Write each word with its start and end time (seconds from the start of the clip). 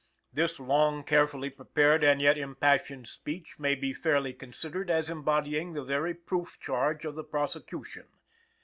This 0.33 0.59
long, 0.59 1.03
carefully 1.03 1.51
prepared 1.51 2.03
and 2.03 2.19
yet 2.19 2.35
impassioned 2.35 3.07
speech 3.07 3.59
may 3.59 3.75
be 3.75 3.93
fairly 3.93 4.33
considered 4.33 4.89
as 4.89 5.11
embodying 5.11 5.73
the 5.73 5.83
very 5.83 6.15
proof 6.15 6.59
charge 6.59 7.05
of 7.05 7.13
the 7.13 7.23
prosecution. 7.23 8.07